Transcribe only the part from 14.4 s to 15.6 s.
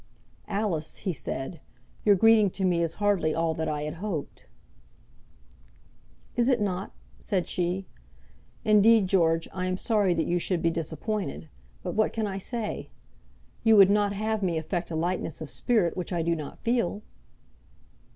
me affect a lightness of